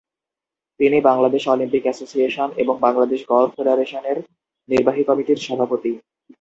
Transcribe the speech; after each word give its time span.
তিনি 0.79 0.97
Bangladesh 1.01 1.43
Olympic 1.47 1.83
Association 1.83 2.49
এবং 2.57 2.75
Bangladesh 2.81 3.21
golf 3.29 3.51
ফেডারেশনের 3.57 4.17
নির্বাহী 4.69 5.03
কমিটির 5.03 5.39
সভাপতি। 5.47 5.91